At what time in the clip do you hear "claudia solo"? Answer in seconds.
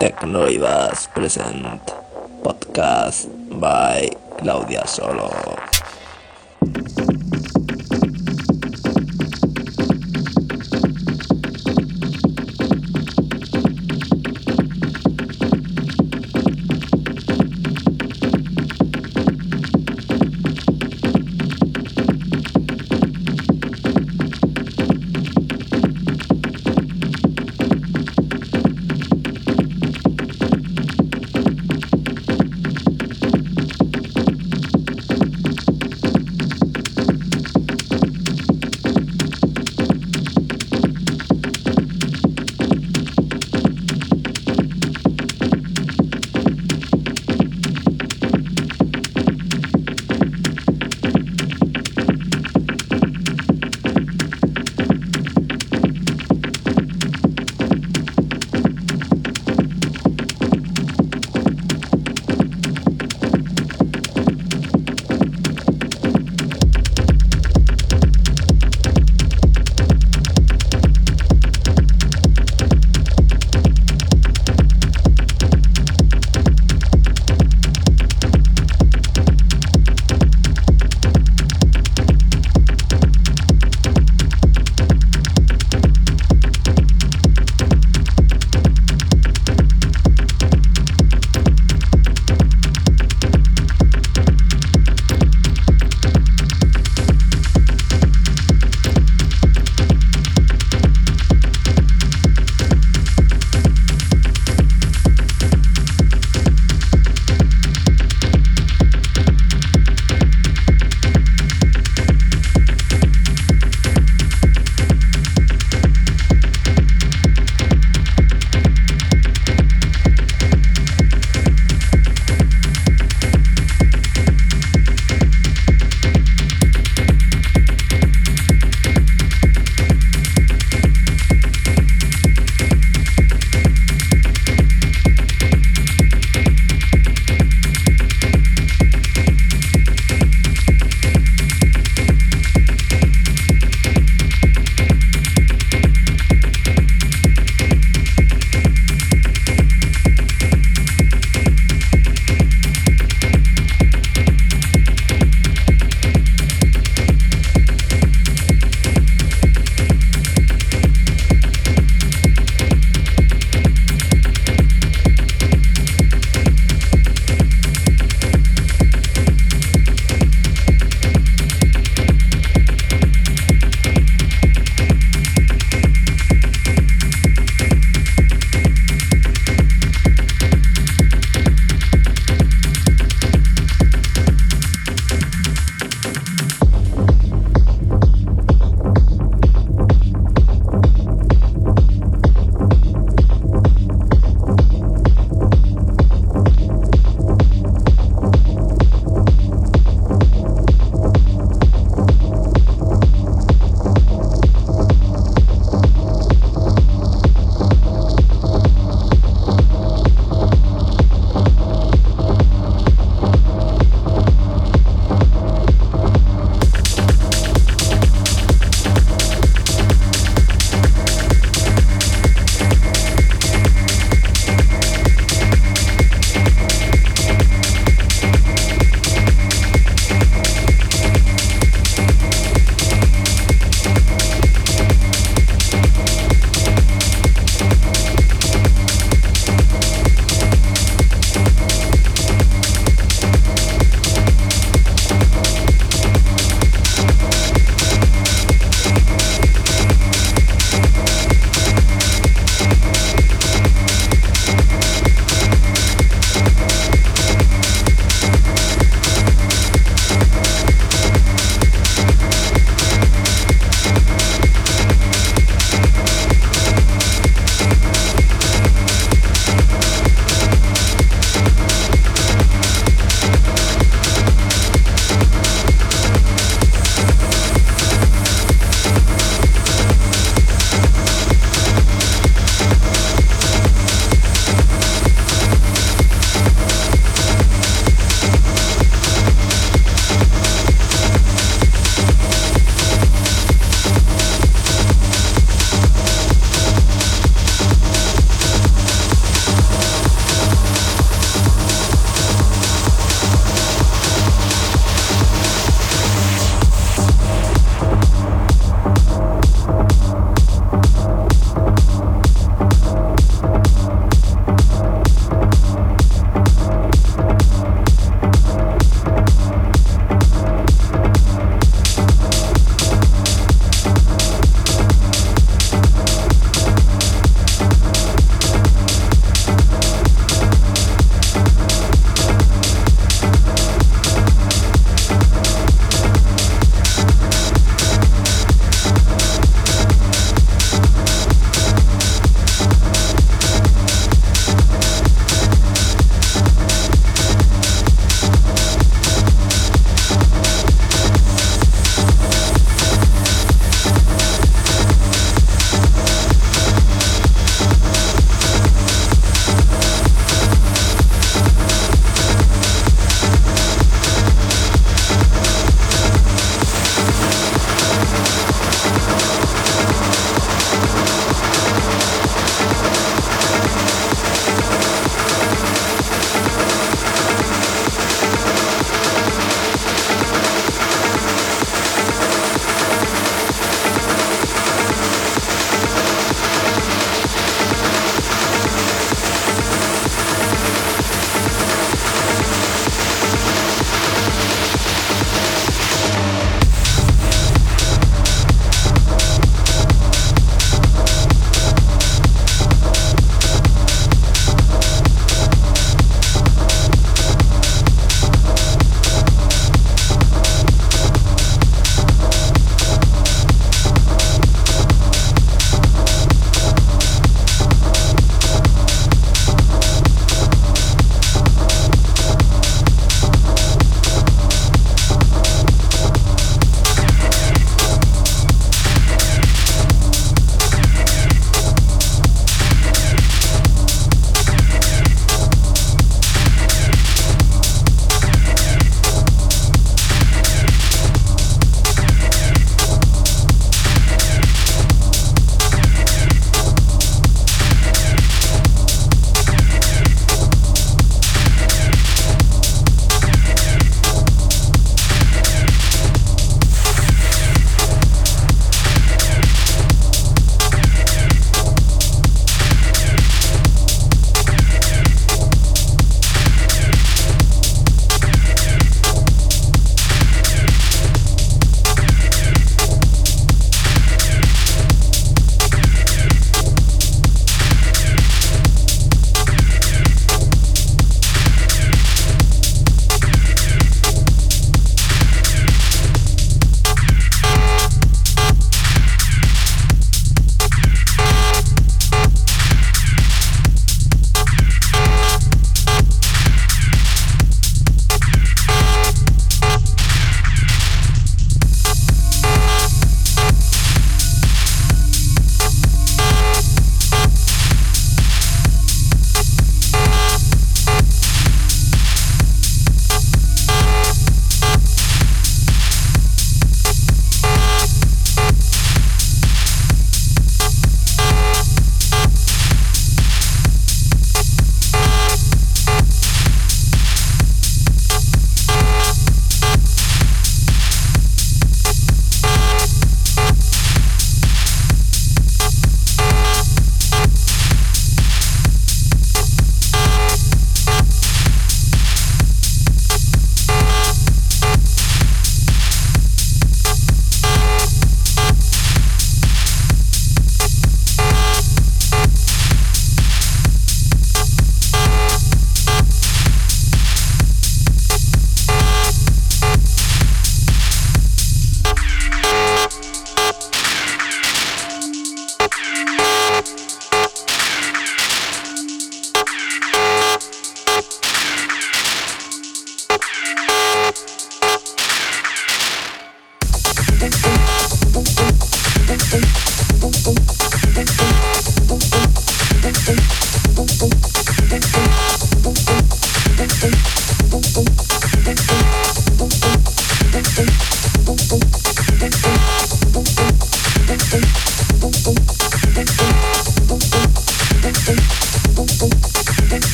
4.40-5.59